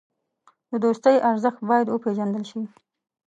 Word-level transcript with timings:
د 0.69 0.71
دوستۍ 0.83 1.15
ارزښت 1.29 1.59
باید 1.69 1.87
وپېژندل 1.89 2.43
شي. 2.51 2.61